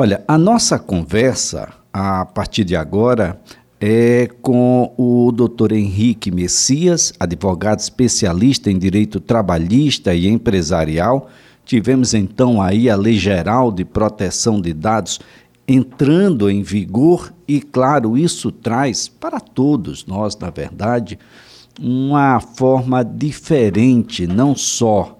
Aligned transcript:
Olha, 0.00 0.22
a 0.28 0.38
nossa 0.38 0.78
conversa, 0.78 1.70
a 1.92 2.24
partir 2.24 2.62
de 2.62 2.76
agora, 2.76 3.40
é 3.80 4.28
com 4.40 4.94
o 4.96 5.32
doutor 5.32 5.72
Henrique 5.72 6.30
Messias, 6.30 7.12
advogado 7.18 7.80
especialista 7.80 8.70
em 8.70 8.78
direito 8.78 9.18
trabalhista 9.18 10.14
e 10.14 10.28
empresarial. 10.28 11.28
Tivemos 11.64 12.14
então 12.14 12.62
aí 12.62 12.88
a 12.88 12.94
Lei 12.94 13.18
Geral 13.18 13.72
de 13.72 13.84
Proteção 13.84 14.60
de 14.60 14.72
Dados 14.72 15.18
entrando 15.66 16.48
em 16.48 16.62
vigor 16.62 17.34
e, 17.48 17.60
claro, 17.60 18.16
isso 18.16 18.52
traz 18.52 19.08
para 19.08 19.40
todos 19.40 20.06
nós, 20.06 20.38
na 20.38 20.50
verdade, 20.50 21.18
uma 21.76 22.38
forma 22.38 23.04
diferente, 23.04 24.28
não 24.28 24.54
só 24.54 25.18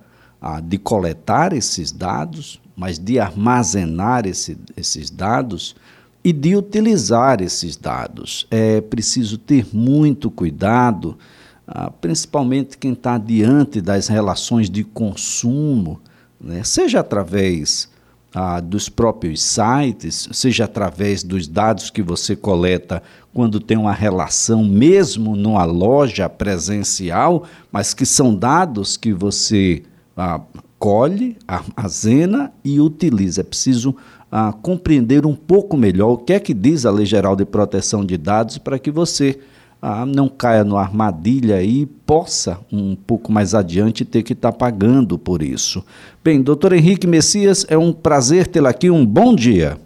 de 0.62 0.78
coletar 0.78 1.52
esses 1.52 1.90
dados, 1.90 2.60
mas 2.78 2.96
de 2.96 3.18
armazenar 3.18 4.24
esse, 4.24 4.56
esses 4.76 5.10
dados 5.10 5.74
e 6.22 6.32
de 6.32 6.54
utilizar 6.54 7.42
esses 7.42 7.76
dados. 7.76 8.46
É 8.52 8.80
preciso 8.80 9.36
ter 9.36 9.66
muito 9.72 10.30
cuidado, 10.30 11.18
ah, 11.66 11.90
principalmente 11.90 12.78
quem 12.78 12.92
está 12.92 13.18
diante 13.18 13.80
das 13.80 14.06
relações 14.06 14.70
de 14.70 14.84
consumo, 14.84 16.00
né? 16.40 16.62
seja 16.62 17.00
através 17.00 17.90
ah, 18.32 18.60
dos 18.60 18.88
próprios 18.88 19.42
sites, 19.42 20.28
seja 20.32 20.66
através 20.66 21.24
dos 21.24 21.48
dados 21.48 21.90
que 21.90 22.02
você 22.02 22.36
coleta 22.36 23.02
quando 23.34 23.58
tem 23.58 23.76
uma 23.76 23.92
relação, 23.92 24.64
mesmo 24.64 25.34
numa 25.34 25.64
loja 25.64 26.28
presencial, 26.28 27.42
mas 27.72 27.92
que 27.92 28.06
são 28.06 28.32
dados 28.32 28.96
que 28.96 29.12
você 29.12 29.82
ah, 30.16 30.40
colhe, 30.78 31.36
armazena 31.46 32.52
e 32.64 32.80
utiliza. 32.80 33.40
É 33.40 33.44
preciso 33.44 33.96
ah, 34.30 34.52
compreender 34.62 35.26
um 35.26 35.34
pouco 35.34 35.76
melhor 35.76 36.12
o 36.12 36.18
que 36.18 36.32
é 36.32 36.40
que 36.40 36.54
diz 36.54 36.86
a 36.86 36.90
Lei 36.90 37.06
Geral 37.06 37.34
de 37.34 37.44
Proteção 37.44 38.04
de 38.04 38.16
Dados 38.16 38.58
para 38.58 38.78
que 38.78 38.90
você 38.90 39.38
ah, 39.80 40.04
não 40.06 40.28
caia 40.28 40.64
numa 40.64 40.80
armadilha 40.80 41.62
e 41.62 41.86
possa, 41.86 42.58
um 42.70 42.94
pouco 42.94 43.32
mais 43.32 43.54
adiante, 43.54 44.04
ter 44.04 44.22
que 44.22 44.32
estar 44.32 44.52
tá 44.52 44.58
pagando 44.58 45.18
por 45.18 45.42
isso. 45.42 45.84
Bem, 46.22 46.42
doutor 46.42 46.72
Henrique 46.72 47.06
Messias, 47.06 47.66
é 47.68 47.76
um 47.76 47.92
prazer 47.92 48.46
tê-lo 48.46 48.68
aqui, 48.68 48.90
um 48.90 49.04
bom 49.04 49.34
dia. 49.34 49.78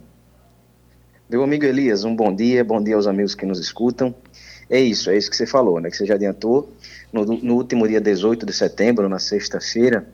Meu 1.29 1.43
amigo 1.43 1.65
Elias, 1.65 2.03
um 2.03 2.15
bom 2.15 2.33
dia, 2.33 2.63
bom 2.63 2.83
dia 2.83 2.95
aos 2.95 3.07
amigos 3.07 3.33
que 3.33 3.45
nos 3.45 3.59
escutam. 3.59 4.13
É 4.69 4.79
isso, 4.79 5.09
é 5.09 5.17
isso 5.17 5.29
que 5.29 5.35
você 5.35 5.45
falou, 5.45 5.79
né, 5.79 5.89
que 5.89 5.97
você 5.97 6.05
já 6.05 6.15
adiantou. 6.15 6.71
No, 7.11 7.25
no 7.25 7.55
último 7.55 7.87
dia 7.87 8.01
18 8.01 8.45
de 8.45 8.53
setembro, 8.53 9.07
na 9.07 9.19
sexta-feira, 9.19 10.07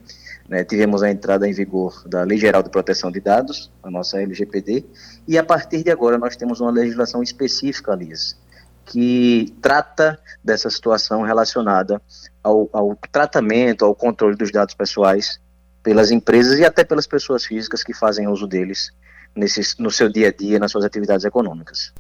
né, 0.50 0.64
tivemos 0.64 1.04
a 1.04 1.12
entrada 1.12 1.48
em 1.48 1.54
vigor 1.54 2.04
da 2.08 2.24
Lei 2.24 2.38
Geral 2.38 2.64
de 2.64 2.72
Proteção 2.72 3.12
de 3.12 3.20
Dados, 3.20 3.72
a 3.84 3.92
nossa 3.92 4.20
LGPD, 4.20 4.84
e 5.28 5.38
a 5.38 5.44
partir 5.44 5.84
de 5.84 5.92
agora 5.92 6.18
nós 6.18 6.36
temos 6.36 6.60
uma 6.60 6.72
legislação 6.72 7.22
específica, 7.22 7.94
Elias, 7.94 8.36
que 8.84 9.54
trata 9.62 10.20
dessa 10.44 10.68
situação 10.72 11.22
relacionada 11.22 12.02
ao, 12.44 12.68
ao, 12.74 12.98
tratamento, 13.12 13.86
ao 13.86 13.94
controle 13.94 14.36
dos 14.36 14.52
dados 14.52 14.74
pessoais 14.74 15.40
pelas 15.84 16.10
empresas 16.10 16.58
e 16.58 16.66
até 16.66 16.84
pelas 16.84 17.06
pessoas 17.06 17.46
físicas 17.46 17.84
que 17.84 17.94
fazem 17.94 18.28
uso 18.28 18.48
deles 18.48 18.92
nesse, 19.36 19.80
no 19.80 19.92
seu 19.92 20.10
dia 20.12 20.30
a 20.30 20.32
dia, 20.32 20.58
nas 20.58 20.72
suas 20.72 20.84
atividades 20.84 21.26
econômicas. 21.26 21.94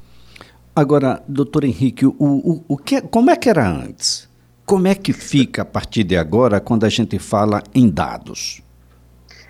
Agora, 0.75 1.21
doutor 1.27 1.63
Henrique, 1.65 2.05
o, 2.05 2.15
o, 2.17 2.65
o 2.67 2.77
que, 2.77 3.01
como 3.01 3.29
é 3.29 3.35
que 3.35 3.49
era 3.49 3.67
antes? 3.67 4.28
Como 4.69 4.87
é 4.87 4.93
que 4.93 5.11
fica 5.11 5.63
a 5.63 5.65
partir 5.65 6.03
de 6.03 6.15
agora 6.15 6.59
quando 6.59 6.85
a 6.85 6.89
gente 6.89 7.17
fala 7.17 7.63
em 7.73 7.89
dados? 7.89 8.61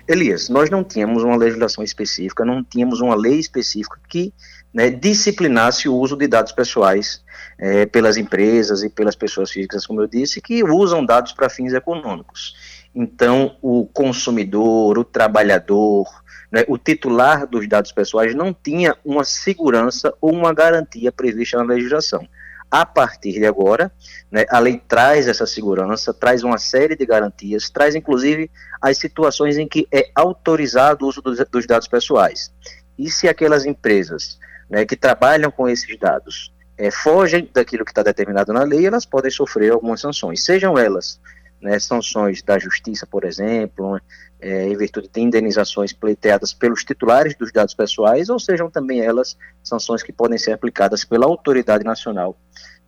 Elias, 0.08 0.48
nós 0.48 0.70
não 0.70 0.82
tínhamos 0.82 1.22
uma 1.22 1.36
legislação 1.36 1.84
específica, 1.84 2.42
não 2.42 2.64
tínhamos 2.64 3.02
uma 3.02 3.14
lei 3.14 3.38
específica 3.38 4.00
que 4.08 4.32
né, 4.72 4.88
disciplinasse 4.88 5.90
o 5.90 5.94
uso 5.94 6.16
de 6.16 6.26
dados 6.26 6.52
pessoais 6.52 7.22
é, 7.58 7.84
pelas 7.84 8.16
empresas 8.16 8.82
e 8.82 8.88
pelas 8.88 9.14
pessoas 9.14 9.50
físicas, 9.50 9.86
como 9.86 10.00
eu 10.00 10.06
disse, 10.06 10.40
que 10.40 10.64
usam 10.64 11.04
dados 11.04 11.32
para 11.32 11.50
fins 11.50 11.74
econômicos. 11.74 12.56
Então, 12.94 13.58
o 13.60 13.84
consumidor, 13.92 14.98
o 14.98 15.04
trabalhador, 15.04 16.06
né, 16.50 16.64
o 16.66 16.78
titular 16.78 17.46
dos 17.46 17.68
dados 17.68 17.92
pessoais 17.92 18.34
não 18.34 18.54
tinha 18.54 18.96
uma 19.04 19.22
segurança 19.22 20.14
ou 20.18 20.32
uma 20.32 20.54
garantia 20.54 21.12
prevista 21.12 21.58
na 21.58 21.64
legislação. 21.64 22.26
A 22.70 22.86
partir 22.86 23.32
de 23.32 23.46
agora, 23.46 23.90
né, 24.30 24.44
a 24.48 24.60
lei 24.60 24.80
traz 24.86 25.26
essa 25.26 25.44
segurança, 25.44 26.14
traz 26.14 26.44
uma 26.44 26.56
série 26.56 26.94
de 26.94 27.04
garantias, 27.04 27.68
traz 27.68 27.96
inclusive 27.96 28.48
as 28.80 28.96
situações 28.96 29.58
em 29.58 29.66
que 29.66 29.88
é 29.92 30.10
autorizado 30.14 31.04
o 31.04 31.08
uso 31.08 31.20
dos, 31.20 31.38
dos 31.50 31.66
dados 31.66 31.88
pessoais. 31.88 32.52
E 32.96 33.10
se 33.10 33.28
aquelas 33.28 33.66
empresas 33.66 34.38
né, 34.68 34.86
que 34.86 34.94
trabalham 34.94 35.50
com 35.50 35.68
esses 35.68 35.98
dados 35.98 36.52
é, 36.78 36.90
fogem 36.90 37.50
daquilo 37.52 37.84
que 37.84 37.90
está 37.90 38.02
determinado 38.02 38.52
na 38.52 38.62
lei, 38.62 38.86
elas 38.86 39.04
podem 39.04 39.30
sofrer 39.30 39.72
algumas 39.72 40.00
sanções, 40.00 40.44
sejam 40.44 40.78
elas 40.78 41.20
né, 41.60 41.78
sanções 41.78 42.42
da 42.42 42.58
justiça, 42.58 43.06
por 43.06 43.24
exemplo, 43.24 44.00
é, 44.40 44.68
em 44.68 44.76
virtude 44.76 45.08
de 45.12 45.20
indenizações 45.20 45.92
pleiteadas 45.92 46.52
pelos 46.52 46.84
titulares 46.84 47.34
dos 47.36 47.52
dados 47.52 47.74
pessoais, 47.74 48.28
ou 48.28 48.38
sejam 48.38 48.70
também 48.70 49.00
elas 49.00 49.36
sanções 49.62 50.02
que 50.02 50.12
podem 50.12 50.38
ser 50.38 50.52
aplicadas 50.52 51.04
pela 51.04 51.26
autoridade 51.26 51.84
nacional 51.84 52.36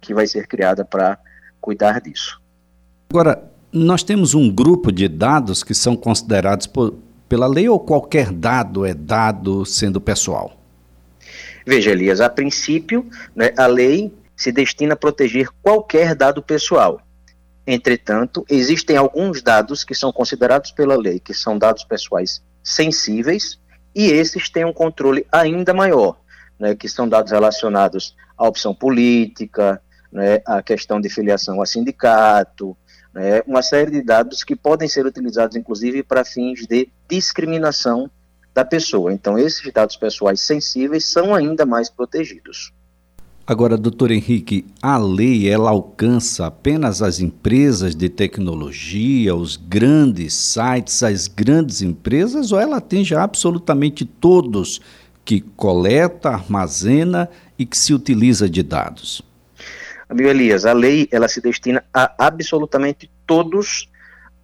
que 0.00 0.12
vai 0.12 0.26
ser 0.26 0.46
criada 0.46 0.84
para 0.84 1.18
cuidar 1.60 2.00
disso. 2.00 2.40
Agora, 3.10 3.50
nós 3.72 4.02
temos 4.02 4.34
um 4.34 4.50
grupo 4.50 4.90
de 4.90 5.08
dados 5.08 5.62
que 5.62 5.74
são 5.74 5.96
considerados 5.96 6.66
por, 6.66 6.94
pela 7.28 7.46
lei 7.46 7.68
ou 7.68 7.78
qualquer 7.78 8.32
dado 8.32 8.84
é 8.84 8.92
dado 8.92 9.64
sendo 9.64 10.00
pessoal? 10.00 10.58
Veja, 11.64 11.92
Elias, 11.92 12.20
a 12.20 12.28
princípio, 12.28 13.08
né, 13.34 13.52
a 13.56 13.66
lei 13.66 14.12
se 14.36 14.50
destina 14.50 14.94
a 14.94 14.96
proteger 14.96 15.48
qualquer 15.62 16.14
dado 16.14 16.42
pessoal. 16.42 17.00
Entretanto, 17.66 18.44
existem 18.50 18.96
alguns 18.96 19.40
dados 19.40 19.84
que 19.84 19.94
são 19.94 20.12
considerados 20.12 20.72
pela 20.72 20.96
lei, 20.96 21.20
que 21.20 21.32
são 21.32 21.56
dados 21.56 21.84
pessoais 21.84 22.42
sensíveis, 22.62 23.58
e 23.94 24.06
esses 24.06 24.50
têm 24.50 24.64
um 24.64 24.72
controle 24.72 25.26
ainda 25.30 25.72
maior, 25.72 26.18
né, 26.58 26.74
que 26.74 26.88
são 26.88 27.08
dados 27.08 27.30
relacionados 27.30 28.16
à 28.36 28.46
opção 28.46 28.74
política, 28.74 29.80
né, 30.10 30.40
à 30.46 30.62
questão 30.62 31.00
de 31.00 31.08
filiação 31.08 31.62
a 31.62 31.66
sindicato, 31.66 32.76
né, 33.14 33.42
uma 33.46 33.62
série 33.62 33.90
de 33.90 34.02
dados 34.02 34.42
que 34.42 34.56
podem 34.56 34.88
ser 34.88 35.06
utilizados, 35.06 35.56
inclusive, 35.56 36.02
para 36.02 36.24
fins 36.24 36.66
de 36.66 36.88
discriminação 37.08 38.10
da 38.52 38.64
pessoa. 38.64 39.12
Então, 39.12 39.38
esses 39.38 39.70
dados 39.72 39.96
pessoais 39.96 40.40
sensíveis 40.40 41.04
são 41.04 41.34
ainda 41.34 41.64
mais 41.64 41.88
protegidos. 41.88 42.72
Agora, 43.44 43.76
doutor 43.76 44.12
Henrique, 44.12 44.64
a 44.80 44.96
lei 44.96 45.48
ela 45.48 45.70
alcança 45.70 46.46
apenas 46.46 47.02
as 47.02 47.18
empresas 47.18 47.94
de 47.94 48.08
tecnologia, 48.08 49.34
os 49.34 49.56
grandes 49.56 50.32
sites, 50.32 51.02
as 51.02 51.26
grandes 51.26 51.82
empresas, 51.82 52.52
ou 52.52 52.60
ela 52.60 52.76
atinge 52.76 53.16
absolutamente 53.16 54.04
todos 54.04 54.80
que 55.24 55.40
coleta, 55.40 56.30
armazena 56.30 57.28
e 57.58 57.66
que 57.66 57.76
se 57.76 57.92
utiliza 57.92 58.48
de 58.48 58.62
dados? 58.62 59.22
Amigo 60.08 60.28
Elias, 60.28 60.64
a 60.64 60.72
lei 60.72 61.08
ela 61.10 61.26
se 61.26 61.40
destina 61.40 61.82
a 61.92 62.26
absolutamente 62.26 63.10
todos, 63.26 63.88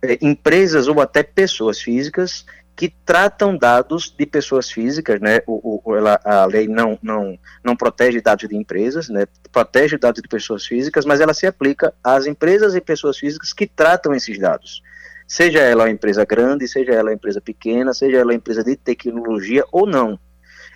eh, 0.02 0.18
empresas 0.20 0.88
ou 0.88 1.00
até 1.00 1.22
pessoas 1.22 1.80
físicas 1.80 2.44
que 2.78 2.94
tratam 3.04 3.58
dados 3.58 4.14
de 4.16 4.24
pessoas 4.24 4.70
físicas, 4.70 5.20
né? 5.20 5.40
O, 5.48 5.82
o, 5.84 5.96
ela, 5.96 6.20
a 6.24 6.44
lei 6.44 6.68
não, 6.68 6.96
não, 7.02 7.36
não 7.64 7.74
protege 7.74 8.20
dados 8.20 8.48
de 8.48 8.54
empresas, 8.54 9.08
né? 9.08 9.26
Protege 9.50 9.98
dados 9.98 10.22
de 10.22 10.28
pessoas 10.28 10.64
físicas, 10.64 11.04
mas 11.04 11.20
ela 11.20 11.34
se 11.34 11.44
aplica 11.44 11.92
às 12.04 12.24
empresas 12.26 12.76
e 12.76 12.80
pessoas 12.80 13.18
físicas 13.18 13.52
que 13.52 13.66
tratam 13.66 14.14
esses 14.14 14.38
dados. 14.38 14.80
Seja 15.26 15.58
ela 15.58 15.86
uma 15.86 15.90
empresa 15.90 16.24
grande, 16.24 16.68
seja 16.68 16.92
ela 16.92 17.10
uma 17.10 17.14
empresa 17.14 17.40
pequena, 17.40 17.92
seja 17.92 18.18
ela 18.18 18.30
uma 18.30 18.36
empresa 18.36 18.62
de 18.62 18.76
tecnologia 18.76 19.64
ou 19.72 19.84
não. 19.84 20.16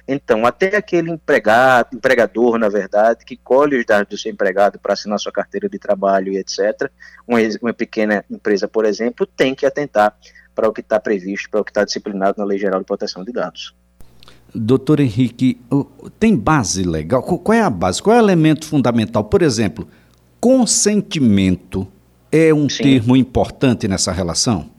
Então, 0.06 0.44
até 0.44 0.74
aquele 0.74 1.08
empregado, 1.08 1.94
empregador, 1.94 2.58
na 2.58 2.68
verdade, 2.68 3.24
que 3.24 3.36
colhe 3.36 3.78
os 3.78 3.86
dados 3.86 4.08
do 4.08 4.18
seu 4.18 4.32
empregado 4.32 4.76
para 4.80 4.94
assinar 4.94 5.20
sua 5.20 5.30
carteira 5.30 5.68
de 5.68 5.78
trabalho 5.78 6.32
e 6.32 6.38
etc., 6.38 6.90
uma, 7.28 7.38
uma 7.62 7.72
pequena 7.72 8.24
empresa, 8.28 8.66
por 8.66 8.84
exemplo, 8.84 9.24
tem 9.24 9.54
que 9.54 9.64
atentar 9.64 10.16
para 10.54 10.68
o 10.68 10.72
que 10.72 10.80
está 10.80 11.00
previsto, 11.00 11.50
para 11.50 11.60
o 11.60 11.64
que 11.64 11.70
está 11.70 11.84
disciplinado 11.84 12.34
na 12.38 12.44
Lei 12.44 12.58
Geral 12.58 12.80
de 12.80 12.86
Proteção 12.86 13.24
de 13.24 13.32
Dados. 13.32 13.74
Doutor 14.54 15.00
Henrique, 15.00 15.58
tem 16.20 16.36
base 16.36 16.82
legal? 16.82 17.22
Qual 17.22 17.56
é 17.56 17.62
a 17.62 17.70
base? 17.70 18.02
Qual 18.02 18.14
é 18.14 18.20
o 18.20 18.22
elemento 18.22 18.66
fundamental? 18.66 19.24
Por 19.24 19.40
exemplo, 19.40 19.88
consentimento 20.38 21.88
é 22.30 22.52
um 22.52 22.68
Sim. 22.68 22.82
termo 22.82 23.16
importante 23.16 23.88
nessa 23.88 24.12
relação? 24.12 24.70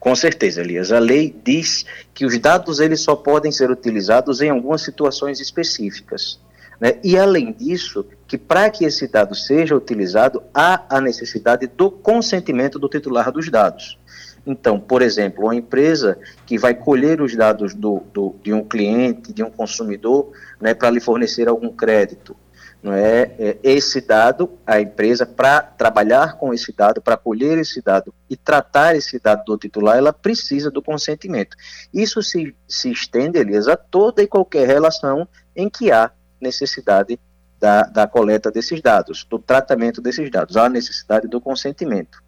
Com 0.00 0.14
certeza, 0.14 0.60
Elias. 0.60 0.92
A 0.92 0.98
lei 0.98 1.34
diz 1.44 1.84
que 2.14 2.24
os 2.24 2.38
dados 2.38 2.80
eles 2.80 3.00
só 3.00 3.16
podem 3.16 3.50
ser 3.50 3.70
utilizados 3.70 4.40
em 4.40 4.50
algumas 4.50 4.82
situações 4.82 5.40
específicas. 5.40 6.40
Né? 6.80 6.98
E, 7.02 7.18
além 7.18 7.52
disso, 7.52 8.06
que 8.26 8.38
para 8.38 8.70
que 8.70 8.84
esse 8.84 9.08
dado 9.08 9.34
seja 9.34 9.74
utilizado, 9.74 10.42
há 10.54 10.84
a 10.88 11.00
necessidade 11.00 11.66
do 11.66 11.90
consentimento 11.90 12.78
do 12.78 12.88
titular 12.88 13.32
dos 13.32 13.50
dados. 13.50 13.98
Então, 14.46 14.78
por 14.80 15.02
exemplo, 15.02 15.44
uma 15.44 15.54
empresa 15.54 16.18
que 16.46 16.58
vai 16.58 16.74
colher 16.74 17.20
os 17.20 17.34
dados 17.36 17.74
do, 17.74 18.02
do 18.12 18.36
de 18.42 18.52
um 18.52 18.64
cliente, 18.64 19.32
de 19.32 19.42
um 19.42 19.50
consumidor, 19.50 20.32
né, 20.60 20.74
para 20.74 20.90
lhe 20.90 21.00
fornecer 21.00 21.48
algum 21.48 21.70
crédito, 21.70 22.36
não 22.82 22.92
é, 22.92 23.34
é 23.38 23.58
esse 23.62 24.00
dado, 24.00 24.56
a 24.64 24.80
empresa, 24.80 25.26
para 25.26 25.60
trabalhar 25.60 26.36
com 26.36 26.54
esse 26.54 26.72
dado, 26.72 27.02
para 27.02 27.16
colher 27.16 27.58
esse 27.58 27.82
dado 27.82 28.14
e 28.30 28.36
tratar 28.36 28.94
esse 28.94 29.18
dado 29.18 29.44
do 29.44 29.58
titular, 29.58 29.98
ela 29.98 30.12
precisa 30.12 30.70
do 30.70 30.80
consentimento. 30.80 31.56
Isso 31.92 32.22
se, 32.22 32.54
se 32.68 32.90
estende, 32.90 33.38
Elias, 33.38 33.66
a 33.66 33.76
toda 33.76 34.22
e 34.22 34.28
qualquer 34.28 34.66
relação 34.66 35.26
em 35.56 35.68
que 35.68 35.90
há 35.90 36.10
necessidade 36.40 37.18
da, 37.58 37.82
da 37.82 38.06
coleta 38.06 38.50
desses 38.50 38.80
dados, 38.80 39.26
do 39.28 39.40
tratamento 39.40 40.00
desses 40.00 40.30
dados, 40.30 40.56
há 40.56 40.68
necessidade 40.68 41.26
do 41.26 41.40
consentimento. 41.40 42.22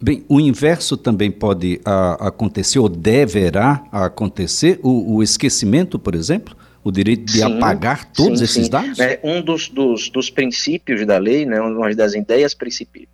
Bem, 0.00 0.24
o 0.28 0.38
inverso 0.40 0.96
também 0.96 1.30
pode 1.30 1.80
a, 1.84 2.28
acontecer, 2.28 2.78
ou 2.78 2.88
deverá 2.88 3.84
acontecer, 3.90 4.78
o, 4.82 5.16
o 5.16 5.22
esquecimento, 5.22 5.98
por 5.98 6.14
exemplo? 6.14 6.56
o 6.88 6.92
direito 6.92 7.24
de 7.24 7.40
sim, 7.40 7.42
apagar 7.42 8.10
todos 8.12 8.38
sim, 8.38 8.44
esses 8.44 8.64
sim. 8.64 8.70
dados? 8.70 8.98
É, 8.98 9.20
um 9.22 9.42
dos, 9.42 9.68
dos, 9.68 10.08
dos, 10.08 10.30
princípios 10.30 11.04
da 11.06 11.18
lei, 11.18 11.44
né, 11.44 11.60
uma 11.60 11.94
das 11.94 12.14
ideias 12.14 12.56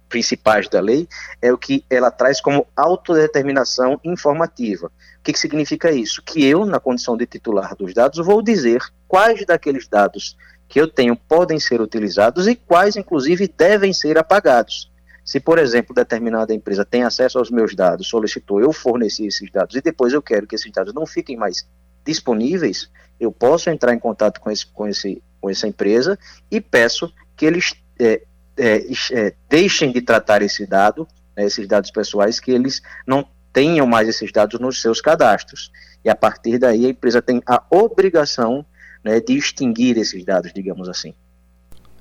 principais 0.09 0.69
da 0.69 0.81
lei, 0.81 1.09
é 1.43 1.53
o 1.53 1.59
que 1.59 1.85
ela 1.91 2.11
traz 2.11 2.41
como 2.41 2.67
autodeterminação 2.77 3.99
informativa. 4.05 4.87
O 4.87 5.25
que, 5.25 5.33
que 5.33 5.39
significa 5.39 5.91
isso? 5.91 6.23
Que 6.25 6.45
eu, 6.45 6.65
na 6.65 6.79
condição 6.79 7.17
de 7.17 7.27
titular 7.27 7.75
dos 7.75 7.93
dados, 7.93 8.25
vou 8.25 8.43
dizer 8.43 8.81
quais 9.09 9.45
daqueles 9.45 9.89
dados 9.89 10.37
que 10.69 10.81
eu 10.81 10.87
tenho 10.87 11.17
podem 11.17 11.59
ser 11.59 11.81
utilizados 11.81 12.47
e 12.47 12.55
quais, 12.55 12.97
inclusive, 12.97 13.49
devem 13.49 13.93
ser 13.93 14.19
apagados. 14.19 14.91
Se, 15.25 15.41
por 15.41 15.59
exemplo, 15.59 15.95
determinada 15.95 16.53
empresa 16.53 16.85
tem 16.85 17.03
acesso 17.03 17.39
aos 17.39 17.51
meus 17.51 17.75
dados, 17.75 18.09
solicitou, 18.09 18.61
eu 18.61 18.73
forneci 18.73 19.27
esses 19.27 19.51
dados 19.51 19.75
e 19.75 19.81
depois 19.81 20.13
eu 20.13 20.21
quero 20.21 20.47
que 20.47 20.55
esses 20.55 20.71
dados 20.71 20.93
não 20.93 21.07
fiquem 21.07 21.37
mais 21.37 21.67
disponíveis, 22.05 22.91
eu 23.19 23.33
posso 23.33 23.71
entrar 23.71 23.95
em 23.95 23.99
contato 23.99 24.41
com, 24.41 24.51
esse, 24.51 24.67
com, 24.67 24.87
esse, 24.87 25.23
com 25.41 25.49
essa 25.49 25.67
empresa 25.67 26.19
e 26.51 26.61
peço 26.61 27.11
que 27.35 27.47
eles 27.47 27.75
é, 27.99 28.23
é, 28.59 28.87
é, 29.13 29.35
deixem 29.49 29.91
de 29.93 30.03
tratar 30.03 30.43
esse 30.43 30.67
dado, 30.67 31.09
né, 31.35 31.45
esses 31.47 31.67
dados 31.67 31.91
pessoais, 31.91 32.39
que 32.39 32.51
eles 32.51 32.83
não 33.07 33.27
tenham 33.51 33.87
mais 33.87 34.09
esses 34.09 34.31
dados 34.31 34.61
nos 34.61 34.83
seus 34.83 35.01
cadastros. 35.01 35.73
E 36.05 36.11
a 36.11 36.15
partir 36.15 36.59
daí 36.59 36.85
a 36.85 36.91
empresa 36.91 37.23
tem 37.23 37.41
a 37.47 37.65
obrigação 37.71 38.67
né, 39.03 39.21
de 39.21 39.37
extinguir 39.37 39.97
esses 39.97 40.23
dados, 40.25 40.53
digamos 40.53 40.89
assim. 40.89 41.15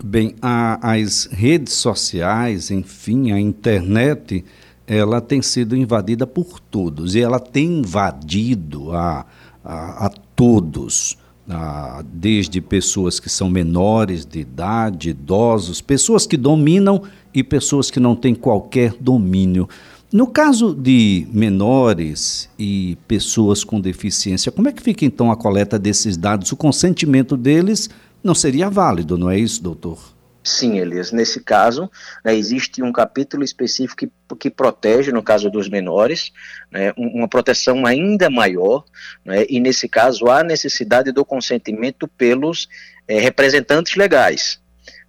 Bem, 0.02 0.36
a, 0.42 0.94
as 0.94 1.26
redes 1.32 1.74
sociais, 1.74 2.72
enfim, 2.72 3.32
a 3.32 3.40
internet, 3.40 4.44
ela 4.88 5.22
tem 5.22 5.42
sido 5.42 5.76
invadida 5.76 6.28
por 6.28 6.60
todos 6.60 7.16
e 7.16 7.22
ela 7.22 7.40
tem 7.40 7.80
invadido 7.80 8.92
a, 8.92 9.26
a, 9.64 10.06
a 10.06 10.10
todos, 10.36 11.18
a, 11.48 12.04
desde 12.06 12.60
pessoas 12.60 13.20
que 13.20 13.30
são 13.30 13.50
menores 13.50 14.26
de 14.26 14.40
idade, 14.40 15.10
idosos, 15.12 15.80
pessoas 15.80 16.28
que 16.28 16.38
dominam 16.38 17.04
e 17.34 17.44
pessoas 17.44 17.90
que 17.90 18.00
não 18.00 18.16
têm 18.16 18.36
qualquer 18.36 18.94
domínio. 19.00 19.70
No 20.14 20.28
caso 20.28 20.76
de 20.76 21.28
menores 21.34 22.48
e 22.60 22.96
pessoas 23.08 23.64
com 23.64 23.82
deficiência, 23.82 24.52
como 24.52 24.70
é 24.70 24.72
que 24.72 24.80
fica 24.80 25.04
então 25.04 25.32
a 25.32 25.36
coleta 25.36 25.80
desses 25.80 26.16
dados? 26.16 26.52
O 26.52 26.56
consentimento 26.56 27.36
deles 27.36 27.90
não 28.24 28.36
seria 28.36 28.70
válido, 28.70 29.18
não 29.18 29.28
é 29.28 29.40
isso, 29.40 29.64
doutor? 29.64 30.14
Sim, 30.44 30.78
Elias. 30.78 31.12
Nesse 31.12 31.40
caso, 31.40 31.90
né, 32.24 32.36
existe 32.36 32.84
um 32.84 32.92
capítulo 32.92 33.44
específico 33.44 34.06
que, 34.06 34.36
que, 34.40 34.52
protege, 34.52 35.12
no 35.12 35.24
caso 35.24 35.50
dos 35.50 35.68
menores, 35.68 36.32
né, 36.72 36.94
uma 36.96 37.28
proteção 37.28 37.84
ainda 37.84 38.30
maior, 38.30 38.84
né, 39.26 39.48
e 39.50 39.60
nesse 39.60 39.90
caso 39.90 40.30
há 40.30 40.44
necessidade 40.44 41.12
do 41.12 41.26
consentimento 41.26 42.08
pelos 42.08 42.68
é, 43.08 43.20
representantes 43.20 43.96
legais. 43.96 44.62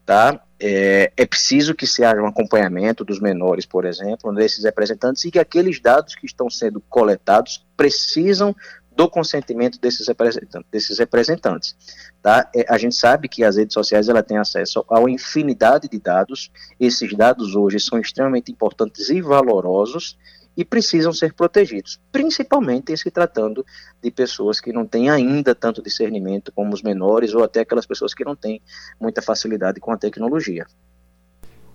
Tá? 0.06 0.41
É, 0.61 1.12
é, 1.17 1.27
preciso 1.27 1.75
que 1.75 1.87
se 1.87 2.05
haja 2.05 2.23
um 2.23 2.27
acompanhamento 2.27 3.05
dos 3.05 3.21
menores, 3.21 3.67
por 3.67 3.85
exemplo, 3.85 4.33
desses 4.35 4.65
representantes, 4.65 5.25
e 5.25 5.31
que 5.31 5.39
aqueles 5.39 5.81
dados 5.81 6.15
que 6.15 6.27
estão 6.27 6.49
sendo 6.49 6.81
coletados 6.89 7.67
precisam 7.77 8.55
do 8.97 9.09
consentimento 9.09 9.81
desses 9.81 10.06
representantes. 10.06 10.69
Desses 10.71 10.99
representantes 10.99 11.77
tá? 12.25 12.49
É, 12.56 12.65
a 12.71 12.79
gente 12.79 12.95
sabe 12.95 13.29
que 13.29 13.45
as 13.45 13.56
redes 13.56 13.75
sociais 13.75 14.09
ela 14.09 14.23
têm 14.23 14.39
acesso 14.39 14.83
a 14.89 14.99
uma 14.99 15.11
infinidade 15.11 15.91
de 15.91 16.01
dados. 16.01 16.51
Esses 16.81 17.15
dados 17.15 17.55
hoje 17.55 17.79
são 17.79 17.99
extremamente 17.99 18.51
importantes 18.51 19.11
e 19.11 19.21
valorosos 19.21 20.17
e 20.56 20.65
precisam 20.65 21.12
ser 21.12 21.33
protegidos, 21.33 22.01
principalmente 22.12 22.93
em 22.93 22.97
se 22.97 23.11
tratando 23.11 23.65
de 24.03 24.11
pessoas 24.11 24.61
que 24.61 24.73
não 24.73 24.87
têm 24.87 25.11
ainda 25.11 25.55
tanto 25.55 25.83
discernimento 25.83 26.53
como 26.53 26.73
os 26.73 26.83
menores 26.83 27.35
ou 27.35 27.43
até 27.43 27.61
aquelas 27.61 27.87
pessoas 27.87 28.15
que 28.15 28.25
não 28.25 28.37
têm 28.37 28.62
muita 29.01 29.21
facilidade 29.21 29.81
com 29.81 29.91
a 29.91 29.97
tecnologia. 29.97 30.67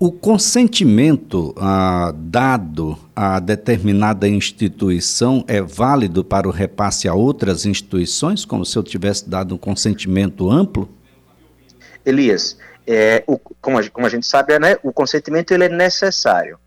O 0.01 0.13
consentimento 0.13 1.53
ah, 1.57 2.13
dado 2.15 2.97
a 3.13 3.37
determinada 3.37 4.29
instituição 4.29 5.43
é 5.45 5.61
válido 5.61 6.23
para 6.23 6.47
o 6.47 6.51
repasse 6.51 7.05
a 7.09 7.13
outras 7.13 7.65
instituições, 7.65 8.45
como 8.45 8.65
se 8.65 8.77
eu 8.77 8.83
tivesse 8.83 9.29
dado 9.29 9.55
um 9.55 9.57
consentimento 9.57 10.49
amplo? 10.49 10.87
Elias, 12.05 12.57
é, 12.87 13.25
o, 13.27 13.37
como, 13.37 13.77
a, 13.77 13.89
como, 13.89 14.07
a, 14.07 14.09
gente 14.09 14.25
sabe, 14.25 14.57
né, 14.57 14.77
o 14.83 14.93
consentimento 14.93 15.51
ele 15.51 15.65
é 15.65 15.69
necessário. 15.69 16.57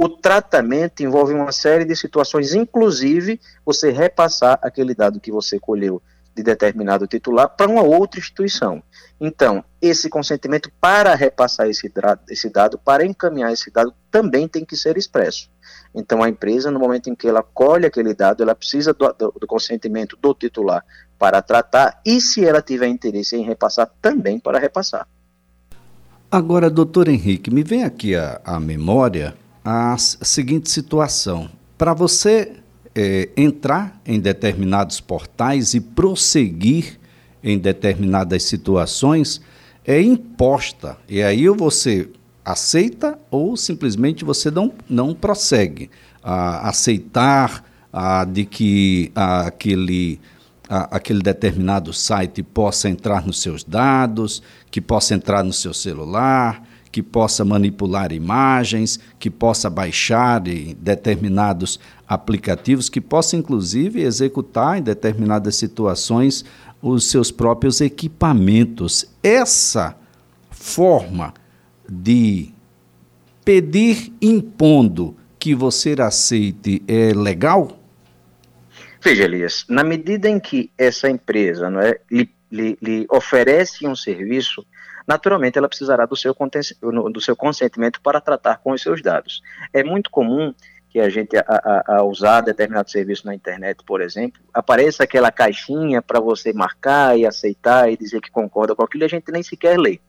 O 0.00 0.08
tratamento 0.08 1.02
envolve 1.02 1.34
uma 1.34 1.50
série 1.50 1.84
de 1.84 1.96
situações, 1.96 2.54
inclusive 2.54 3.40
você 3.66 3.90
repassar 3.90 4.56
aquele 4.62 4.94
dado 4.94 5.18
que 5.18 5.32
você 5.32 5.58
colheu 5.58 6.00
de 6.36 6.42
determinado 6.44 7.04
titular 7.08 7.48
para 7.48 7.68
uma 7.68 7.82
outra 7.82 8.20
instituição. 8.20 8.80
Então, 9.20 9.64
esse 9.82 10.08
consentimento 10.08 10.70
para 10.80 11.16
repassar 11.16 11.68
esse, 11.68 11.92
esse 12.30 12.48
dado, 12.48 12.78
para 12.78 13.04
encaminhar 13.04 13.52
esse 13.52 13.72
dado, 13.72 13.92
também 14.08 14.46
tem 14.46 14.64
que 14.64 14.76
ser 14.76 14.96
expresso. 14.96 15.50
Então, 15.92 16.22
a 16.22 16.28
empresa, 16.28 16.70
no 16.70 16.78
momento 16.78 17.10
em 17.10 17.14
que 17.16 17.26
ela 17.26 17.42
colhe 17.42 17.84
aquele 17.84 18.14
dado, 18.14 18.40
ela 18.40 18.54
precisa 18.54 18.94
do, 18.94 19.12
do, 19.14 19.34
do 19.40 19.46
consentimento 19.48 20.16
do 20.22 20.32
titular 20.32 20.84
para 21.18 21.42
tratar 21.42 22.00
e, 22.06 22.20
se 22.20 22.44
ela 22.44 22.62
tiver 22.62 22.86
interesse 22.86 23.34
em 23.34 23.42
repassar, 23.42 23.90
também 24.00 24.38
para 24.38 24.60
repassar. 24.60 25.08
Agora, 26.30 26.70
doutor 26.70 27.08
Henrique, 27.08 27.50
me 27.50 27.64
vem 27.64 27.82
aqui 27.82 28.14
a, 28.14 28.40
a 28.44 28.60
memória 28.60 29.34
a 29.70 29.98
seguinte 29.98 30.70
situação. 30.70 31.50
Para 31.76 31.92
você 31.92 32.52
é, 32.94 33.28
entrar 33.36 34.00
em 34.06 34.18
determinados 34.18 34.98
portais 34.98 35.74
e 35.74 35.80
prosseguir 35.80 36.98
em 37.44 37.58
determinadas 37.58 38.44
situações 38.44 39.42
é 39.84 40.00
imposta. 40.00 40.96
E 41.06 41.22
aí 41.22 41.46
você 41.50 42.08
aceita 42.42 43.18
ou 43.30 43.58
simplesmente 43.58 44.24
você 44.24 44.50
não, 44.50 44.72
não 44.88 45.14
prossegue. 45.14 45.90
a 46.22 46.70
aceitar 46.70 47.62
a, 47.92 48.24
de 48.24 48.46
que 48.46 49.12
a, 49.14 49.48
aquele, 49.48 50.18
aquele 50.66 51.20
determinado 51.20 51.92
site 51.92 52.42
possa 52.42 52.88
entrar 52.88 53.26
nos 53.26 53.42
seus 53.42 53.64
dados, 53.64 54.42
que 54.70 54.80
possa 54.80 55.14
entrar 55.14 55.44
no 55.44 55.52
seu 55.52 55.74
celular, 55.74 56.66
que 56.90 57.02
possa 57.02 57.44
manipular 57.44 58.12
imagens, 58.12 58.98
que 59.18 59.30
possa 59.30 59.68
baixar 59.68 60.40
determinados 60.40 61.78
aplicativos, 62.06 62.88
que 62.88 63.00
possa 63.00 63.36
inclusive 63.36 64.02
executar 64.02 64.78
em 64.78 64.82
determinadas 64.82 65.56
situações 65.56 66.44
os 66.80 67.10
seus 67.10 67.30
próprios 67.30 67.80
equipamentos. 67.80 69.04
Essa 69.22 69.96
forma 70.50 71.34
de 71.88 72.50
pedir 73.44 74.12
impondo 74.20 75.16
que 75.38 75.54
você 75.54 75.94
aceite 75.98 76.82
é 76.86 77.12
legal? 77.14 77.78
Veja, 79.00 79.24
Elias, 79.24 79.64
na 79.68 79.84
medida 79.84 80.28
em 80.28 80.40
que 80.40 80.70
essa 80.76 81.08
empresa 81.08 81.70
não 81.70 81.80
é, 81.80 81.98
lhe, 82.10 82.28
lhe, 82.50 82.78
lhe 82.82 83.06
oferece 83.10 83.86
um 83.86 83.94
serviço, 83.94 84.66
naturalmente 85.06 85.58
ela 85.58 85.68
precisará 85.68 86.06
do 86.06 86.16
seu, 86.16 86.34
do 87.12 87.20
seu 87.20 87.36
consentimento 87.36 88.00
para 88.00 88.20
tratar 88.20 88.58
com 88.58 88.72
os 88.72 88.82
seus 88.82 89.02
dados. 89.02 89.42
É 89.72 89.82
muito 89.82 90.10
comum 90.10 90.54
que 90.90 91.00
a 91.00 91.08
gente, 91.08 91.36
a, 91.36 91.44
a, 91.46 91.96
a, 91.96 92.02
usar 92.02 92.40
determinado 92.40 92.90
serviço 92.90 93.26
na 93.26 93.34
internet, 93.34 93.84
por 93.84 94.00
exemplo, 94.00 94.40
apareça 94.52 95.04
aquela 95.04 95.30
caixinha 95.30 96.00
para 96.00 96.18
você 96.18 96.52
marcar 96.52 97.18
e 97.18 97.26
aceitar 97.26 97.90
e 97.92 97.96
dizer 97.96 98.20
que 98.20 98.30
concorda 98.30 98.74
com 98.74 98.82
aquilo, 98.82 99.04
a 99.04 99.08
gente 99.08 99.30
nem 99.30 99.42
sequer 99.42 99.78
lê. 99.78 100.00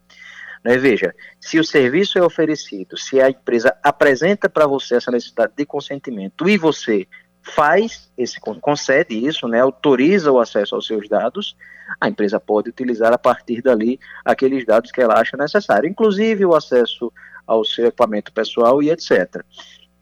Né? 0.64 0.78
Veja, 0.78 1.14
se 1.40 1.60
o 1.60 1.64
serviço 1.64 2.18
é 2.18 2.24
oferecido, 2.24 2.98
se 2.98 3.22
a 3.22 3.30
empresa 3.30 3.76
apresenta 3.84 4.50
para 4.50 4.66
você 4.66 4.96
essa 4.96 5.12
necessidade 5.12 5.54
de 5.56 5.66
consentimento 5.66 6.48
e 6.50 6.58
você 6.58 7.08
faz 7.56 8.10
esse 8.18 8.40
concede 8.40 9.16
isso, 9.26 9.48
né, 9.48 9.60
autoriza 9.60 10.32
o 10.32 10.40
acesso 10.40 10.76
aos 10.76 10.88
seus 10.88 11.08
dados, 11.08 11.56
a 12.00 12.08
empresa 12.08 12.40
pode 12.40 12.70
utilizar 12.70 13.14
a 13.14 13.18
partir 13.18 13.62
dali 13.62 14.00
aqueles 14.24 14.66
dados 14.66 14.92
que 14.92 15.02
ela 15.02 15.20
acha 15.20 15.36
necessário, 15.38 15.90
inclusive 15.90 16.46
o 16.46 16.56
acesso 16.56 17.12
ao 17.48 17.66
seu 17.66 17.88
equipamento 17.88 18.32
pessoal 18.32 18.82
e 18.84 18.90
etc. 18.90 19.44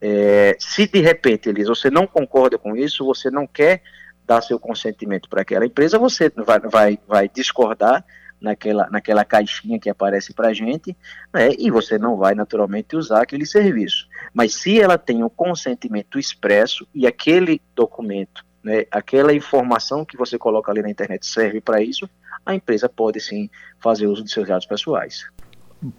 É, 0.02 0.56
se 0.60 0.88
de 0.88 1.00
repente, 1.00 1.50
Elis, 1.50 1.68
você 1.68 1.90
não 1.90 2.06
concorda 2.06 2.58
com 2.58 2.76
isso, 2.76 3.06
você 3.06 3.32
não 3.32 3.48
quer 3.48 3.82
dar 4.26 4.42
seu 4.42 4.60
consentimento 4.60 5.30
para 5.30 5.42
aquela 5.42 5.66
empresa, 5.66 5.98
você 5.98 6.32
vai, 6.36 6.60
vai, 6.60 7.00
vai 7.08 7.30
discordar 7.30 8.04
naquela, 8.40 8.90
naquela 8.90 9.26
caixinha 9.26 9.80
que 9.80 9.90
aparece 9.90 10.34
para 10.34 10.50
a 10.50 10.54
gente, 10.54 10.96
né, 11.34 11.52
e 11.58 11.70
você 11.72 11.98
não 11.98 12.16
vai 12.16 12.36
naturalmente 12.36 12.96
usar 12.96 13.22
aquele 13.22 13.46
serviço. 13.46 14.08
Mas 14.34 14.54
se 14.54 14.80
ela 14.80 14.98
tem 14.98 15.24
o 15.24 15.30
consentimento 15.30 16.20
expresso 16.20 16.88
e 16.94 17.08
aquele 17.08 17.62
documento, 17.76 18.46
né, 18.64 18.86
aquela 18.92 19.34
informação 19.34 20.06
que 20.06 20.18
você 20.18 20.38
coloca 20.38 20.72
ali 20.72 20.82
na 20.82 20.90
internet 20.90 21.26
serve 21.26 21.62
para 21.62 21.82
isso, 21.82 22.10
a 22.46 22.54
empresa 22.54 22.88
pode 22.88 23.20
sim 23.20 23.50
fazer 23.80 24.08
uso 24.08 24.24
de 24.24 24.32
seus 24.32 24.48
dados 24.48 24.66
pessoais. 24.66 25.26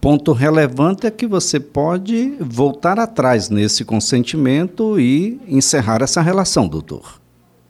Ponto 0.01 0.33
relevante 0.33 1.07
é 1.07 1.11
que 1.11 1.27
você 1.27 1.61
pode 1.61 2.37
voltar 2.41 2.99
atrás 2.99 3.49
nesse 3.49 3.85
consentimento 3.85 4.99
e 4.99 5.41
encerrar 5.47 6.03
essa 6.03 6.21
relação, 6.21 6.67
doutor. 6.67 7.21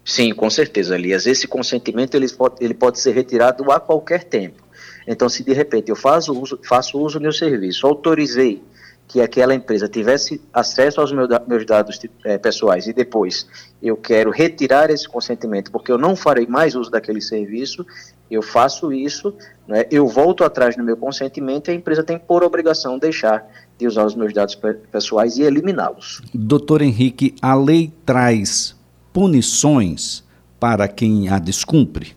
Sim, 0.09 0.33
com 0.33 0.49
certeza, 0.49 0.95
Elias. 0.95 1.27
Esse 1.27 1.47
consentimento 1.47 2.15
ele 2.15 2.27
pode, 2.31 2.65
ele 2.65 2.73
pode 2.73 2.99
ser 2.99 3.13
retirado 3.13 3.71
a 3.71 3.79
qualquer 3.79 4.25
tempo. 4.25 4.63
Então, 5.07 5.29
se 5.29 5.45
de 5.45 5.53
repente 5.53 5.91
eu 5.91 5.97
faço 5.97 6.33
uso, 6.33 6.59
faço 6.67 6.99
uso 6.99 7.19
do 7.19 7.23
meu 7.23 7.33
serviço, 7.33 7.87
autorizei 7.87 8.63
que 9.07 9.21
aquela 9.21 9.55
empresa 9.55 9.87
tivesse 9.87 10.41
acesso 10.53 11.03
aos 11.03 11.13
meus, 11.13 11.67
dados 11.67 12.01
é, 12.25 12.39
pessoais 12.39 12.87
e 12.87 12.93
depois 12.95 13.47
eu 13.83 13.97
quero 13.97 14.31
retirar 14.31 14.91
esse 14.91 15.07
consentimento 15.07 15.71
porque 15.71 15.93
eu 15.93 15.97
não 15.97 16.17
farei 16.17 16.47
mais 16.47 16.75
uso 16.75 16.91
daquele 16.91 17.21
serviço, 17.21 17.87
eu 18.31 18.43
faço 18.43 18.93
isso, 18.93 19.35
né, 19.67 19.87
eu 19.91 20.07
volto 20.07 20.45
atrás 20.45 20.77
no 20.77 20.85
meu 20.85 20.97
consentimento 20.97 21.69
e 21.69 21.71
a 21.71 21.75
empresa 21.75 22.03
tem 22.03 22.19
por 22.19 22.43
obrigação 22.45 22.99
deixar 22.99 23.47
de 23.79 23.87
usar 23.87 24.05
os 24.05 24.15
meus 24.15 24.33
dados 24.35 24.59
pessoais 24.93 25.39
e 25.39 25.43
eliminá-los. 25.43 26.21
Doutor 26.35 26.83
Henrique, 26.83 27.35
a 27.41 27.55
lei 27.55 27.91
traz 28.05 28.78
punições 29.13 30.25
para 30.59 30.89
quem 30.89 31.29
a 31.29 31.39
descumpre? 31.39 32.17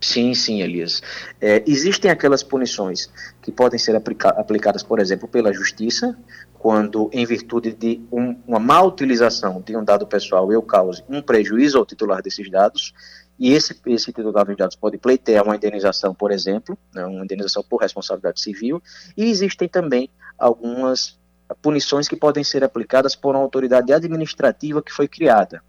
Sim, 0.00 0.34
sim, 0.34 0.60
Elias. 0.60 1.02
É, 1.40 1.64
existem 1.66 2.10
aquelas 2.10 2.42
punições 2.42 3.08
que 3.40 3.50
podem 3.50 3.78
ser 3.78 3.96
aplica 3.96 4.28
aplicadas, 4.28 4.82
por 4.82 4.98
exemplo, 4.98 5.26
pela 5.26 5.52
justiça, 5.52 6.16
quando, 6.52 7.08
em 7.12 7.24
virtude 7.24 7.72
de 7.72 8.00
um, 8.12 8.36
uma 8.46 8.58
má 8.58 8.82
utilização 8.82 9.62
de 9.64 9.76
um 9.76 9.82
dado 9.82 10.06
pessoal, 10.06 10.52
eu 10.52 10.62
cause 10.62 11.02
um 11.08 11.22
prejuízo 11.22 11.78
ao 11.78 11.86
titular 11.86 12.22
desses 12.22 12.50
dados, 12.50 12.92
e 13.38 13.52
esse, 13.52 13.78
esse 13.86 14.12
titular 14.12 14.44
dos 14.44 14.56
dados 14.56 14.76
pode 14.76 14.98
pleitear 14.98 15.44
uma 15.44 15.56
indenização, 15.56 16.14
por 16.14 16.30
exemplo, 16.30 16.76
né, 16.94 17.04
uma 17.04 17.24
indenização 17.24 17.62
por 17.62 17.80
responsabilidade 17.80 18.40
civil, 18.40 18.82
e 19.16 19.24
existem 19.24 19.68
também 19.68 20.10
algumas 20.38 21.18
punições 21.60 22.08
que 22.08 22.16
podem 22.16 22.44
ser 22.44 22.64
aplicadas 22.64 23.14
por 23.14 23.34
uma 23.34 23.42
autoridade 23.42 23.92
administrativa 23.92 24.82
que 24.82 24.92
foi 24.92 25.08
criada. 25.08 25.62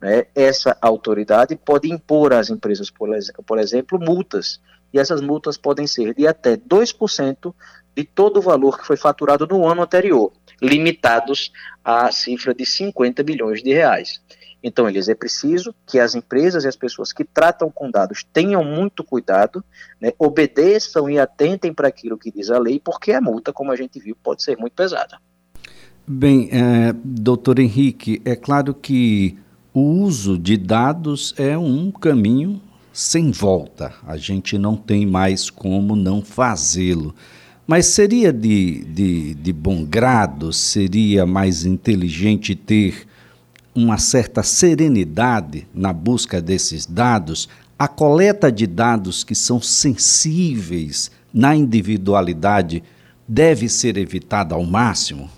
Né, 0.00 0.26
essa 0.34 0.76
autoridade 0.80 1.56
pode 1.56 1.92
impor 1.92 2.32
às 2.32 2.48
empresas, 2.48 2.90
por, 2.90 3.10
por 3.46 3.58
exemplo, 3.58 3.98
multas, 3.98 4.60
e 4.92 4.98
essas 4.98 5.20
multas 5.20 5.56
podem 5.56 5.86
ser 5.86 6.14
de 6.14 6.26
até 6.26 6.56
2% 6.56 7.54
de 7.94 8.04
todo 8.04 8.38
o 8.38 8.42
valor 8.42 8.78
que 8.78 8.86
foi 8.86 8.96
faturado 8.96 9.46
no 9.46 9.66
ano 9.66 9.82
anterior, 9.82 10.32
limitados 10.60 11.52
à 11.84 12.10
cifra 12.10 12.54
de 12.54 12.64
50 12.64 13.22
bilhões 13.22 13.62
de 13.62 13.72
reais. 13.72 14.20
Então, 14.62 14.88
eles 14.88 15.08
é 15.08 15.14
preciso 15.14 15.74
que 15.86 15.98
as 15.98 16.14
empresas 16.14 16.64
e 16.64 16.68
as 16.68 16.76
pessoas 16.76 17.12
que 17.12 17.24
tratam 17.24 17.70
com 17.70 17.90
dados 17.90 18.24
tenham 18.30 18.62
muito 18.62 19.02
cuidado, 19.02 19.64
né, 20.00 20.12
obedeçam 20.18 21.08
e 21.08 21.18
atentem 21.18 21.72
para 21.72 21.88
aquilo 21.88 22.18
que 22.18 22.30
diz 22.30 22.50
a 22.50 22.58
lei, 22.58 22.80
porque 22.82 23.12
a 23.12 23.20
multa, 23.20 23.52
como 23.52 23.72
a 23.72 23.76
gente 23.76 23.98
viu, 23.98 24.16
pode 24.22 24.42
ser 24.42 24.58
muito 24.58 24.74
pesada. 24.74 25.18
Bem, 26.06 26.50
é, 26.52 26.92
doutor 26.92 27.58
Henrique, 27.58 28.20
é 28.24 28.36
claro 28.36 28.74
que 28.74 29.38
o 29.72 29.80
uso 29.80 30.36
de 30.36 30.56
dados 30.56 31.34
é 31.36 31.56
um 31.56 31.90
caminho 31.90 32.60
sem 32.92 33.30
volta. 33.30 33.94
A 34.06 34.16
gente 34.16 34.58
não 34.58 34.76
tem 34.76 35.06
mais 35.06 35.48
como 35.48 35.94
não 35.94 36.22
fazê-lo. 36.22 37.14
Mas 37.66 37.86
seria 37.86 38.32
de, 38.32 38.84
de, 38.84 39.34
de 39.34 39.52
bom 39.52 39.84
grado, 39.84 40.52
seria 40.52 41.24
mais 41.24 41.64
inteligente 41.64 42.56
ter 42.56 43.06
uma 43.72 43.96
certa 43.96 44.42
serenidade 44.42 45.68
na 45.72 45.92
busca 45.92 46.42
desses 46.42 46.84
dados, 46.84 47.48
a 47.78 47.86
coleta 47.86 48.50
de 48.50 48.66
dados 48.66 49.22
que 49.22 49.36
são 49.36 49.62
sensíveis 49.62 51.12
na 51.32 51.54
individualidade 51.54 52.82
deve 53.26 53.68
ser 53.68 53.96
evitada 53.96 54.56
ao 54.56 54.64
máximo? 54.64 55.30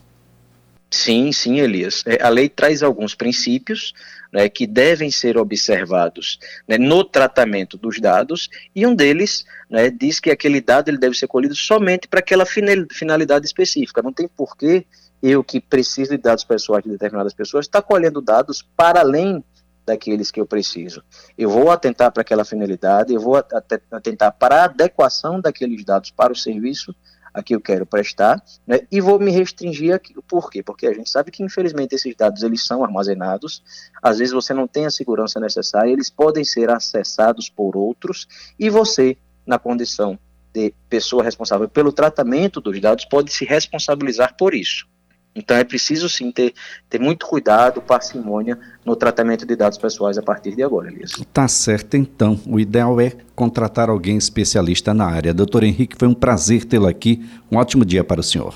Sim, 0.90 1.32
sim, 1.32 1.60
Elias. 1.60 2.02
É, 2.06 2.22
a 2.22 2.28
lei 2.28 2.48
traz 2.48 2.82
alguns 2.82 3.14
princípios 3.14 3.92
né, 4.32 4.48
que 4.48 4.66
devem 4.66 5.10
ser 5.10 5.36
observados 5.36 6.38
né, 6.66 6.78
no 6.78 7.04
tratamento 7.04 7.76
dos 7.76 8.00
dados, 8.00 8.48
e 8.74 8.86
um 8.86 8.94
deles 8.94 9.44
né, 9.68 9.90
diz 9.90 10.18
que 10.18 10.30
aquele 10.30 10.60
dado 10.60 10.88
ele 10.88 10.98
deve 10.98 11.16
ser 11.16 11.26
colhido 11.26 11.54
somente 11.54 12.08
para 12.08 12.20
aquela 12.20 12.46
finalidade 12.46 13.44
específica. 13.44 14.02
Não 14.02 14.12
tem 14.12 14.26
porquê 14.26 14.86
eu, 15.22 15.44
que 15.44 15.60
preciso 15.60 16.10
de 16.10 16.18
dados 16.18 16.44
pessoais 16.44 16.82
de 16.82 16.90
determinadas 16.90 17.34
pessoas, 17.34 17.66
estar 17.66 17.82
tá 17.82 17.86
colhendo 17.86 18.20
dados 18.20 18.66
para 18.76 19.00
além 19.00 19.44
daqueles 19.84 20.30
que 20.30 20.40
eu 20.40 20.46
preciso. 20.46 21.02
Eu 21.36 21.50
vou 21.50 21.70
atentar 21.70 22.10
para 22.12 22.22
aquela 22.22 22.44
finalidade, 22.44 23.12
eu 23.12 23.20
vou 23.20 23.36
atentar 23.36 24.32
para 24.32 24.62
a 24.62 24.64
adequação 24.64 25.40
daqueles 25.40 25.84
dados 25.84 26.10
para 26.10 26.32
o 26.32 26.36
serviço 26.36 26.94
a 27.34 27.42
que 27.42 27.54
eu 27.54 27.60
quero 27.60 27.86
prestar, 27.86 28.42
né, 28.66 28.80
e 28.90 29.00
vou 29.00 29.18
me 29.18 29.30
restringir 29.30 29.94
aqui. 29.94 30.14
Por 30.28 30.50
quê? 30.50 30.62
Porque 30.62 30.86
a 30.86 30.92
gente 30.92 31.08
sabe 31.08 31.30
que, 31.30 31.42
infelizmente, 31.42 31.94
esses 31.94 32.14
dados 32.14 32.42
eles 32.42 32.64
são 32.64 32.84
armazenados, 32.84 33.62
às 34.02 34.18
vezes 34.18 34.34
você 34.34 34.52
não 34.52 34.66
tem 34.66 34.86
a 34.86 34.90
segurança 34.90 35.40
necessária, 35.40 35.90
eles 35.90 36.10
podem 36.10 36.44
ser 36.44 36.70
acessados 36.70 37.48
por 37.48 37.76
outros, 37.76 38.26
e 38.58 38.68
você, 38.68 39.16
na 39.46 39.58
condição 39.58 40.18
de 40.52 40.74
pessoa 40.88 41.24
responsável 41.24 41.68
pelo 41.68 41.92
tratamento 41.92 42.60
dos 42.60 42.78
dados, 42.80 43.06
pode 43.06 43.32
se 43.32 43.44
responsabilizar 43.44 44.36
por 44.36 44.54
isso. 44.54 44.86
Então 45.34 45.56
é 45.56 45.64
preciso 45.64 46.08
sim 46.08 46.30
ter, 46.30 46.52
ter 46.90 47.00
muito 47.00 47.26
cuidado, 47.26 47.80
parcimônia 47.80 48.58
no 48.84 48.94
tratamento 48.94 49.46
de 49.46 49.56
dados 49.56 49.78
pessoais 49.78 50.18
a 50.18 50.22
partir 50.22 50.54
de 50.54 50.62
agora, 50.62 50.88
Elias. 50.90 51.12
Tá 51.32 51.48
certo, 51.48 51.96
então. 51.96 52.38
O 52.46 52.60
ideal 52.60 53.00
é 53.00 53.12
contratar 53.34 53.88
alguém 53.88 54.16
especialista 54.16 54.92
na 54.92 55.06
área. 55.06 55.32
Doutor 55.32 55.64
Henrique, 55.64 55.96
foi 55.98 56.06
um 56.06 56.14
prazer 56.14 56.64
tê-lo 56.64 56.86
aqui. 56.86 57.24
Um 57.50 57.56
ótimo 57.56 57.84
dia 57.84 58.04
para 58.04 58.20
o 58.20 58.22
senhor. 58.22 58.54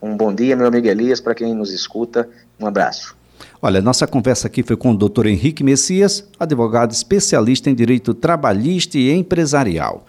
Um 0.00 0.16
bom 0.16 0.32
dia, 0.32 0.54
meu 0.54 0.68
amigo 0.68 0.86
Elias, 0.86 1.20
para 1.20 1.34
quem 1.34 1.52
nos 1.52 1.72
escuta. 1.72 2.28
Um 2.60 2.66
abraço. 2.66 3.16
Olha, 3.60 3.82
nossa 3.82 4.06
conversa 4.06 4.46
aqui 4.46 4.62
foi 4.62 4.76
com 4.76 4.92
o 4.92 4.96
doutor 4.96 5.26
Henrique 5.26 5.64
Messias, 5.64 6.24
advogado 6.38 6.92
especialista 6.92 7.68
em 7.68 7.74
direito 7.74 8.14
trabalhista 8.14 8.96
e 8.98 9.12
empresarial. 9.12 10.06